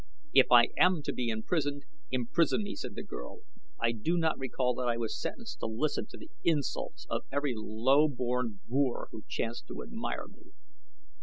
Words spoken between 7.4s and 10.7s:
low born boor who chanced to admire me."